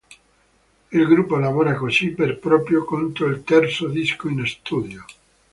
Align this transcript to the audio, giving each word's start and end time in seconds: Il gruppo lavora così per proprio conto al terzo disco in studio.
Il 0.89 1.05
gruppo 1.05 1.35
lavora 1.37 1.75
così 1.75 2.09
per 2.09 2.39
proprio 2.39 2.83
conto 2.83 3.25
al 3.25 3.43
terzo 3.43 3.87
disco 3.87 4.29
in 4.29 4.43
studio. 4.47 5.05